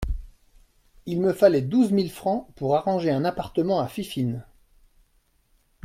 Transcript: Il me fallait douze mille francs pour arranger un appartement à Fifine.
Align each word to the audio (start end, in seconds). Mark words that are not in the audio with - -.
Il 1.05 1.21
me 1.21 1.31
fallait 1.31 1.61
douze 1.61 1.91
mille 1.91 2.09
francs 2.09 2.47
pour 2.55 2.75
arranger 2.75 3.11
un 3.11 3.23
appartement 3.23 3.79
à 3.81 3.87
Fifine. 3.87 4.43